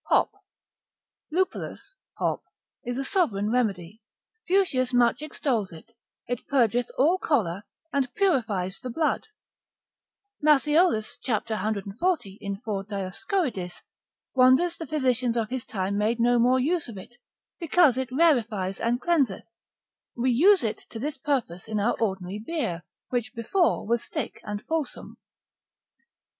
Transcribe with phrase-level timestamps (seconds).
[0.07, 0.31] Hop.]
[1.31, 2.41] Lupulus, hop,
[2.83, 4.01] is a sovereign remedy;
[4.47, 4.89] Fuchsius, cap.
[4.89, 4.89] 58.
[4.89, 4.89] Plant.
[4.89, 4.93] hist.
[4.95, 5.91] much extols it;
[6.27, 7.61] it purgeth all choler,
[7.93, 9.27] and purifies the blood.
[10.43, 10.91] Matthiol.
[11.23, 11.47] cap.
[11.47, 12.37] 140.
[12.41, 12.83] in 4.
[12.85, 13.71] Dioscor.
[14.33, 17.13] wonders the physicians of his time made no more use of it,
[17.59, 19.45] because it rarefies and cleanseth:
[20.17, 24.65] we use it to this purpose in our ordinary beer, which before was thick and
[24.65, 25.17] fulsome.